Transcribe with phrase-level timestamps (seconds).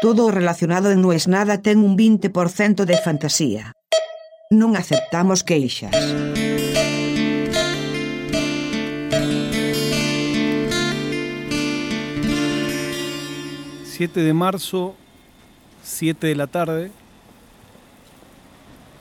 [0.00, 3.74] Todo relacionado en No es nada ten un 20% de fantasía.
[4.54, 5.90] Non aceptamos queixas.
[13.98, 14.94] 7 de marzo,
[15.82, 16.92] 7 de la tarde,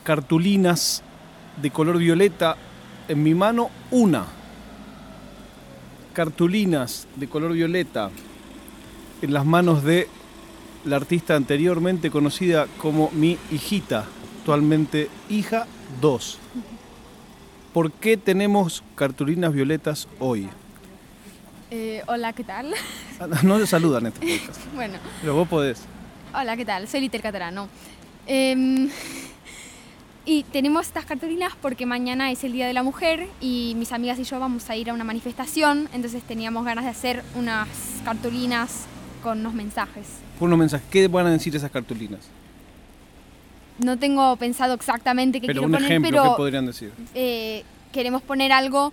[0.00, 1.04] cartulinas
[1.60, 2.56] de color violeta
[3.06, 4.24] en mi mano, una.
[6.14, 8.08] Cartulinas de color violeta
[9.20, 10.08] en las manos de
[10.86, 14.04] la artista anteriormente conocida como mi hijita,
[14.38, 15.66] actualmente hija
[16.00, 16.38] 2.
[17.72, 20.48] ¿Por qué tenemos cartulinas violetas hoy?
[21.70, 22.72] Eh, hola, ¿qué tal?
[23.42, 25.82] No se saludan en este podcast, Bueno, pero vos podés.
[26.32, 26.86] hola, ¿qué tal?
[26.86, 27.68] Soy Liter Catarano.
[28.28, 28.88] Em,
[30.24, 34.18] y tenemos estas cartulinas porque mañana es el Día de la Mujer y mis amigas
[34.20, 37.68] y yo vamos a ir a una manifestación, entonces teníamos ganas de hacer unas
[38.04, 38.86] cartulinas
[39.26, 40.06] con unos mensajes.
[40.38, 40.86] Pon unos mensajes.
[40.88, 42.20] ¿Qué van a decir esas cartulinas?
[43.80, 46.92] No tengo pensado exactamente qué Pero quiero un poner, ejemplo, pero ¿qué podrían decir?
[47.14, 48.92] eh, queremos poner algo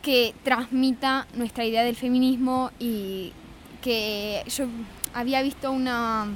[0.00, 3.32] que transmita nuestra idea del feminismo y
[3.82, 4.66] que yo
[5.14, 6.26] había visto una,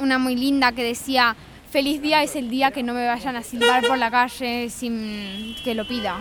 [0.00, 1.36] una muy linda que decía,
[1.70, 5.54] feliz día es el día que no me vayan a silbar por la calle sin
[5.62, 6.16] que lo pida.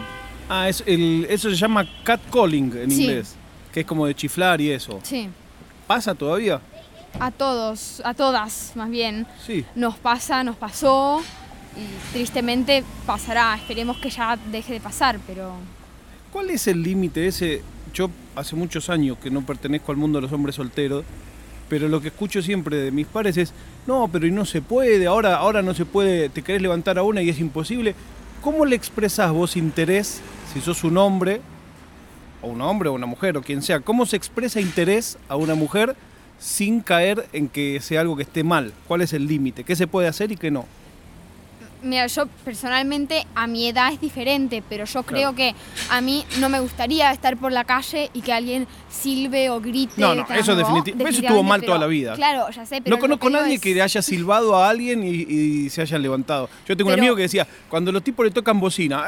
[0.49, 3.03] Ah, es el, eso se llama catcalling en Sí.
[3.03, 3.35] inglés,
[3.73, 4.99] que es como de chiflar y eso.
[5.03, 5.30] Sí,
[5.88, 6.61] ¿Pasa todavía?
[7.19, 9.66] a todos, a todas más bien, Sí.
[9.75, 11.21] nos pasa, nos pasó
[11.75, 15.53] y tristemente pasará, esperemos que ya deje de pasar, pero...
[16.31, 17.63] ¿Cuál es el límite ese?
[17.93, 21.05] Yo hace muchos años que no pertenezco al mundo de los hombres solteros,
[21.69, 23.52] pero lo que escucho siempre de mis pares es,
[23.88, 27.03] no, pero y no se puede, ahora, ahora no se puede, te querés levantar a
[27.03, 27.95] una y es imposible.
[28.43, 30.21] ¿Cómo le expresás vos interés,
[30.53, 31.41] si sos un hombre,
[32.47, 35.55] o un hombre o una mujer, o quien sea, cómo se expresa interés a una
[35.55, 35.95] mujer
[36.39, 38.73] sin caer en que sea algo que esté mal?
[38.87, 39.63] ¿Cuál es el límite?
[39.63, 40.65] ¿Qué se puede hacer y qué no?
[41.83, 45.05] Mira, yo personalmente a mi edad es diferente, pero yo Claro.
[45.05, 45.55] creo que
[45.92, 49.93] a mí no me gustaría estar por la calle y que alguien silbe o grite.
[50.02, 52.14] No, no, eso definiti- eso estuvo mal toda la vida.
[52.16, 55.04] Claro, ya sé, pero No conozco a nadie es- que le haya silbado a alguien
[55.04, 56.49] y, y se haya levantado.
[56.67, 59.04] Yo tengo un amigo que decía, cuando los tipos le tocan bocina,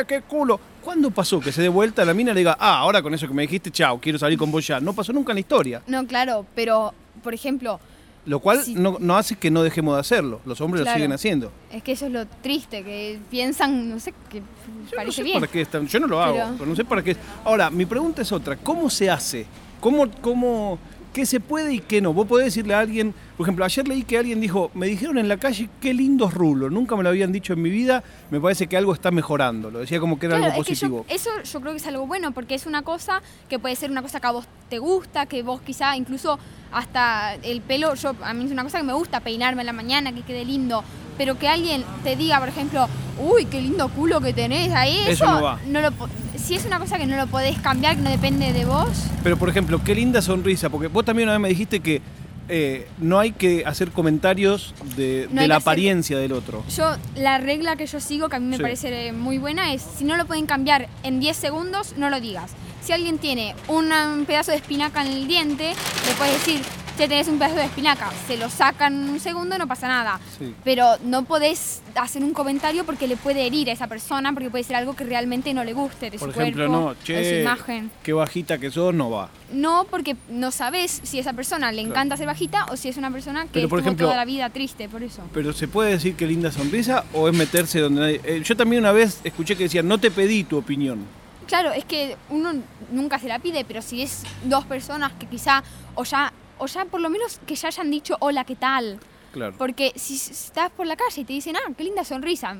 [0.00, 0.58] ¡eh, qué culo!
[0.82, 3.12] ¿Cuándo pasó que se dé vuelta a la mina y le diga, ah, ahora con
[3.14, 4.80] eso que me dijiste, chao, quiero salir con vos ya?
[4.80, 5.82] No pasó nunca en la historia.
[5.86, 6.92] No, claro, pero,
[7.22, 7.80] por ejemplo,
[8.26, 8.74] Lo cual Sí.
[8.74, 10.40] no, no hace que no dejemos de hacerlo.
[10.46, 10.94] Los hombres Claro.
[10.96, 11.52] lo siguen haciendo.
[11.70, 14.44] es que eso es lo triste, que piensan, no sé, que Yo
[14.84, 15.40] no parece sé bien.
[15.40, 17.16] para qué están- Yo no lo hago, Pero- pero no sé para qué.
[17.44, 18.56] Ahora, mi pregunta es otra.
[18.56, 19.44] ¿Cómo se hace?
[19.80, 20.78] ¿Cómo, cómo,
[21.14, 22.12] ¿Qué se puede y qué no?
[22.12, 25.28] Vos podés decirle a alguien, por ejemplo, ayer leí que alguien dijo, me dijeron en
[25.28, 28.02] la calle qué lindos rulos, nunca me lo habían dicho en mi vida,
[28.32, 29.70] me parece que algo está mejorando.
[29.70, 31.06] Lo decía como que era Claro, algo es que yo- positivo.
[31.08, 34.02] eso yo creo que es algo bueno porque es una cosa que puede ser una
[34.02, 36.36] cosa que a vos te gusta, que vos quizá incluso
[36.72, 39.72] hasta el pelo, yo a mí es una cosa que me gusta peinarme en la
[39.72, 40.82] mañana, que quede lindo,
[41.16, 42.88] pero que alguien te diga, por ejemplo,
[43.20, 45.60] uy, qué lindo culo que tenés ahí, Eso eso, no va.
[45.68, 48.64] lo po- si es una cosa que no lo podés cambiar, que no depende de
[48.64, 48.88] vos,
[49.22, 52.02] Pero, por ejemplo, qué linda sonrisa, porque vos también una vez me dijiste que
[52.48, 56.62] eh, no hay que hacer comentarios de, No de hay la hacer- apariencia del otro.
[56.76, 58.62] yo la regla que yo sigo, que a mí me Sí.
[58.62, 62.50] parece muy buena, es si no lo pueden cambiar en 10 segundos, no lo digas.
[62.82, 65.70] Si alguien tiene una- un pedazo de espinaca en el diente,
[66.06, 66.60] le puedes decir,
[66.96, 70.20] te tenés un pedazo de espinaca, se lo sacan en un segundo, no pasa nada.
[70.38, 70.54] Sí.
[70.62, 74.64] Pero no podés hacer un comentario porque le puede herir a esa persona, porque puede
[74.64, 77.04] ser algo que realmente no le guste de Por su ejemplo, cuerpo, no, de su
[77.04, 77.90] che, imagen.
[78.02, 79.28] qué bajita que sos, no va.
[79.52, 81.90] No, porque no sabes si esa persona le Claro.
[81.94, 84.48] encanta ser bajita o si es una persona que Pero, por ejemplo- toda la vida
[84.50, 85.22] triste, por eso.
[85.32, 88.20] Pero ¿se puede decir qué linda sonrisa o es meterse donde nadie...
[88.24, 91.00] eh, yo también una vez escuché que decían, no te pedí tu opinión.
[91.46, 92.52] Claro, es que uno
[92.90, 95.62] nunca se la pide, pero si es dos personas que quizá,
[95.94, 98.98] o ya, o ya por lo menos que ya hayan dicho hola, ¿qué tal?
[99.32, 99.54] Claro.
[99.58, 102.56] Porque si estás por la calle y te dicen, ah, qué linda sonrisa,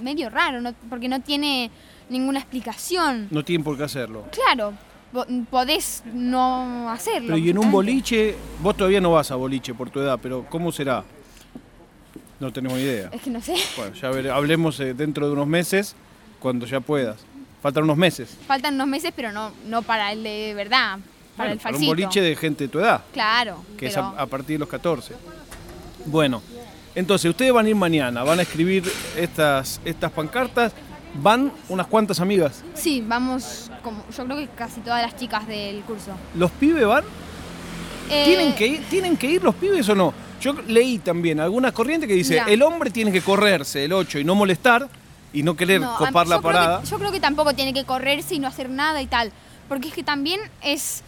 [0.00, 0.74] medio raro, ¿no?
[0.90, 1.70] porque no tiene
[2.08, 3.28] ninguna explicación.
[3.30, 4.24] No tienen por qué hacerlo.
[4.32, 4.72] Claro,
[5.12, 7.28] po- podés no hacerlo.
[7.28, 10.44] Pero y en un boliche, vos todavía no vas a boliche por tu edad, pero
[10.50, 11.04] ¿cómo será?
[12.38, 13.08] No tenemos idea.
[13.12, 15.94] Es que no sé, Bueno, ya veré- hablemos eh, dentro de unos meses,
[16.38, 17.24] cuando ya puedas.
[17.62, 18.36] Faltan unos meses.
[18.46, 20.98] faltan unos meses, pero no, no para el de verdad,
[21.36, 21.90] para Bueno, el para falsito.
[21.90, 24.68] un boliche de gente de tu edad, Claro, que es a, a partir de los
[24.68, 25.14] 14.
[26.06, 26.42] Bueno,
[26.94, 28.84] entonces ustedes van a ir mañana, van a escribir
[29.16, 30.72] estas, estas pancartas,
[31.22, 32.62] van unas cuantas amigas.
[32.74, 36.12] Sí, vamos, como, yo creo que casi todas las chicas del curso.
[36.34, 37.04] ¿Los pibes van?
[38.10, 40.14] Eh, ¿Tienen que, ir, ¿Tienen que ir los pibes o no?
[40.40, 42.44] Yo leí también alguna corriente que dice, Mirá.
[42.46, 44.88] el hombre tiene que correrse el 8 y no molestar
[45.32, 46.80] y no querer No, copar la creo parada.
[46.82, 49.32] que- yo creo que tampoco tiene que correrse y no hacer nada y tal.
[49.68, 51.02] Porque es que también es.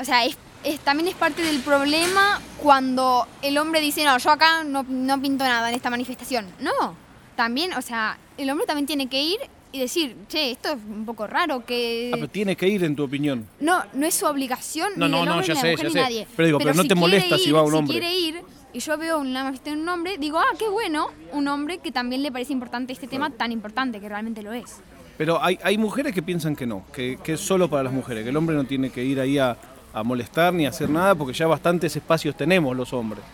[0.00, 4.30] O sea, es, es- también es parte del problema cuando el hombre dice, no, yo
[4.30, 6.46] acá no, no pinto nada en esta manifestación.
[6.60, 6.94] No,
[7.36, 9.38] también, o sea, el hombre también tiene que ir
[9.72, 12.10] y decir, che, esto es un poco raro, que...
[12.12, 13.46] Ah, pero tiene que ir en tu opinión.
[13.60, 15.92] No, no es su obligación No, ni no, del no, ya ni sé, mujer, ya
[15.92, 16.00] sé.
[16.00, 16.26] nadie.
[16.34, 17.94] Pero digo, pero no te molesta si va un hombre.
[17.94, 18.40] Si quiere ir
[18.72, 21.92] y yo veo una manifestación de un hombre, digo, ah, qué bueno, un hombre que
[21.92, 24.76] también le parece importante este tema tan importante, que realmente lo es.
[25.18, 28.22] Pero hay, hay mujeres que piensan que no, que, que es solo para las mujeres,
[28.24, 29.56] que el hombre no tiene que ir ahí a,
[29.96, 33.24] a molestar ni a hacer nada, porque ya bastantes espacios tenemos los hombres.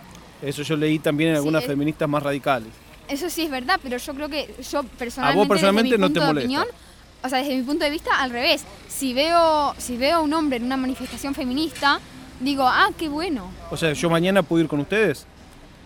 [0.40, 2.68] Eso yo leí también en algunas feministas más radicales.
[3.08, 6.20] Eso sí es verdad, pero yo creo que yo personalmente, personalmente desde mi no te
[6.20, 6.38] molesta.
[6.40, 6.64] opinión,
[7.24, 8.64] o sea, desde mi punto de vista, al revés.
[8.86, 11.98] Si veo, si veo a un hombre en una manifestación feminista,
[12.38, 13.50] digo, ah, qué bueno.
[13.72, 15.26] O sea, yo mañana puedo ir con ustedes.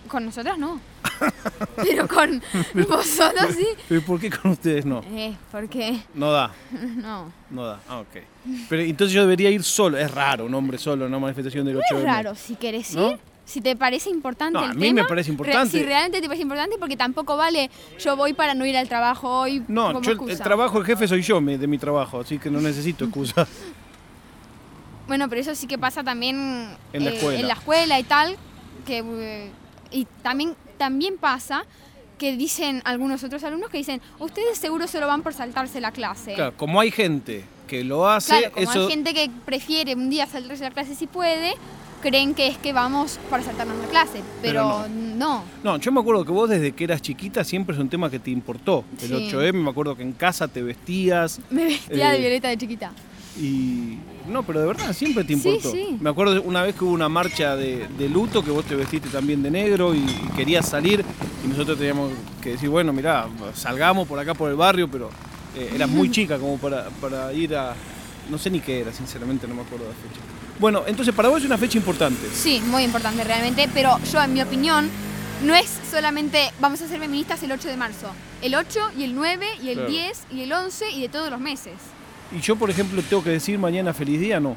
[0.08, 0.78] Con nosotras no.
[1.76, 2.42] pero con
[2.88, 3.66] vosotros sí.
[3.88, 5.02] ¿Pero por qué con ustedes no?
[5.12, 6.52] Eh, porque No da,
[6.96, 7.32] no.
[7.50, 7.80] no da.
[7.88, 8.22] Ah, ok.
[8.68, 9.98] Pero entonces yo debería ir solo.
[9.98, 12.90] Es raro un hombre solo en una manifestación del 8 Es de raro, si querés
[12.92, 13.18] ir, ¿No?
[13.44, 15.78] si te parece importante No, el a mí tema, me parece re- importante.
[15.78, 19.40] si realmente te parece importante, porque tampoco vale, yo voy para no ir al trabajo
[19.40, 22.50] hoy No, como yo el- trabajo, el jefe soy yo de mi trabajo, así que
[22.50, 23.48] no necesito excusas.
[25.06, 27.38] Bueno, pero eso sí que pasa también En la eh, escuela.
[27.40, 28.36] en la escuela y tal,
[28.84, 29.50] que eh,
[29.92, 31.64] y también también pasa
[32.18, 35.90] que dicen algunos otros alumnos que dicen, ustedes seguro se lo van por saltarse la
[35.92, 36.34] clase.
[36.34, 40.08] Claro, como hay gente que lo hace, Claro, como eso hay gente que prefiere un
[40.08, 41.52] día saltarse la clase si puede,
[42.00, 45.42] creen que es que vamos para saltarnos la clase, Pero pero, no.
[45.64, 48.18] No, yo me acuerdo que vos desde que eras chiquita siempre es un tema que
[48.18, 48.84] te importó.
[49.02, 49.14] El Sí.
[49.32, 52.92] 8M, me acuerdo que en casa te vestías Me vestía Eh, de violeta de chiquita.
[53.38, 53.98] Y...
[54.28, 55.70] No, pero de verdad siempre te Sí, importó.
[55.70, 55.96] sí.
[56.00, 58.74] Me acuerdo de una vez que hubo una marcha de, de luto que vos te
[58.74, 61.04] vestiste también de negro y, y querías salir
[61.44, 62.10] y nosotros teníamos
[62.42, 65.10] que decir, bueno, mirá, salgamos por acá por el barrio, pero
[65.56, 67.74] eh, eras muy chica como para, para ir a...
[68.28, 70.20] No sé ni qué era, sinceramente no me acuerdo de la fecha.
[70.58, 72.26] Bueno, entonces para vos es una fecha importante.
[72.34, 74.88] Sí, muy importante realmente, pero yo en mi opinión
[75.44, 78.08] no es solamente vamos a ser feministas el 8 de marzo,
[78.42, 79.90] el 8 y el 9 y el Claro.
[79.90, 81.74] 10 y el 11 y de todos los meses.
[82.32, 84.56] Y yo, por ejemplo, tengo que decir mañana feliz día, no.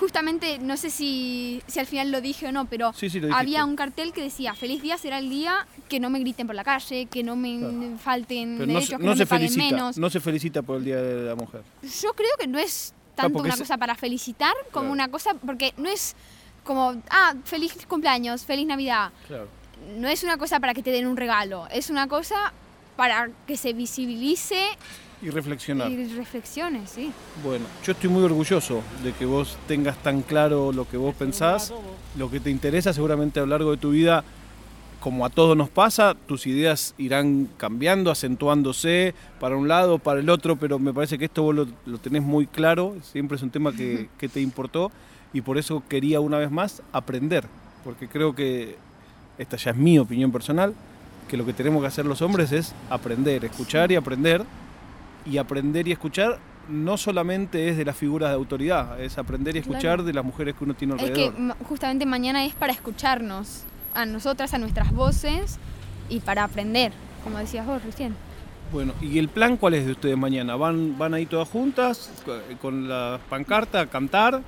[0.00, 3.64] Justamente, no sé si, si al final lo dije o no, pero Sí, sí, había
[3.64, 6.64] un cartel que decía, feliz día será el día que no me griten por la
[6.64, 7.98] calle, que no me Claro.
[8.02, 9.98] falten Pero derechos, se- que no no, se me paguen felicita, menos.
[9.98, 11.62] no se felicita por el Día de la Mujer.
[12.02, 14.92] Yo creo que no es tanto porque una es- cosa para felicitar como Claro.
[14.92, 16.16] una cosa, porque no es
[16.64, 19.10] como, ah, feliz cumpleaños, feliz Navidad.
[19.28, 19.48] Claro.
[19.98, 22.52] no es una cosa para que te den un regalo, es una cosa
[22.96, 24.66] para que se visibilice
[25.24, 25.90] Y reflexionar.
[25.90, 27.10] y reflexiones, sí.
[27.42, 31.72] Bueno, yo estoy muy orgulloso de que vos tengas tan claro lo que vos pensás,
[32.16, 34.22] lo que te interesa seguramente a lo largo de tu vida.
[35.00, 40.30] Como a todos nos pasa, tus ideas irán cambiando, acentuándose para un lado, para el
[40.30, 43.50] otro, pero me parece que esto vos lo, lo tenés muy claro, siempre es un
[43.50, 44.90] tema que, que te importó
[45.34, 47.44] y por eso quería una vez más aprender,
[47.82, 48.76] porque creo que,
[49.36, 50.72] esta ya es mi opinión personal,
[51.28, 54.44] que lo que tenemos que hacer los hombres es aprender, escuchar y aprender,
[55.26, 56.38] y aprender y escuchar
[56.68, 60.02] no solamente es de las figuras de autoridad, es aprender y escuchar Claro.
[60.04, 61.34] de las mujeres que uno tiene Es alrededor.
[61.34, 65.58] que ma- justamente mañana es para escucharnos, a nosotras, a nuestras voces
[66.08, 66.92] y para aprender,
[67.22, 68.16] como decías vos recién.
[68.72, 70.56] Bueno, ¿y el plan cuál es de ustedes mañana?
[70.56, 74.40] ¿Van, van ahí todas juntas co- con la pancarta a cantar?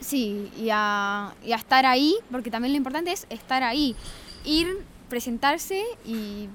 [0.00, 3.94] Sí, y a, y a estar ahí, porque también lo importante es estar ahí,
[4.44, 4.66] ir,
[5.08, 6.48] presentarse y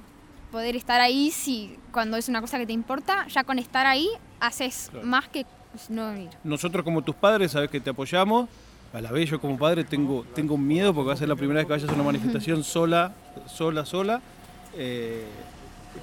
[0.52, 4.10] poder estar ahí si cuando es una cosa que te importa, ya con estar ahí
[4.40, 5.06] haces Claro.
[5.08, 5.46] más que
[5.90, 6.30] no ir.
[6.44, 8.50] Nosotros como tus padres, sabes que te apoyamos.
[8.94, 11.60] A la vez yo como padre tengo, tengo miedo porque va a ser la primera
[11.60, 13.14] vez que vayas a una manifestación sola,
[13.48, 14.22] sola, sola.
[14.76, 15.26] Eh,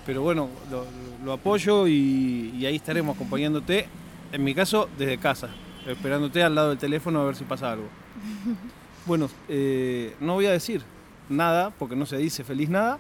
[0.05, 0.85] pero bueno, lo,
[1.25, 3.87] lo apoyo y, y ahí estaremos acompañándote.
[4.33, 5.49] En mi caso, desde casa,
[5.87, 7.89] esperándote al lado del teléfono a ver si pasa algo.
[9.07, 10.81] Bueno, eh, no voy a decir
[11.29, 12.99] nada porque no se dice feliz nada,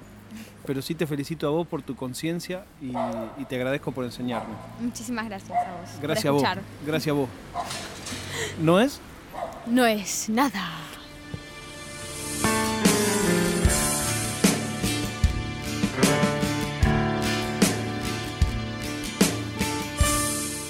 [0.66, 2.92] pero sí te felicito a vos por tu conciencia y,
[3.40, 4.54] y te agradezco por enseñarme.
[4.80, 5.90] Muchísimas gracias a vos.
[5.90, 6.42] por Gracias a vos.
[6.86, 7.28] Gracias a vos.
[8.60, 9.00] ¿No es?
[9.66, 10.84] No es nada.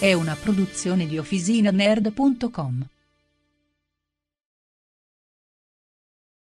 [0.05, 2.94] È una produzione di OfficinaNerd.com.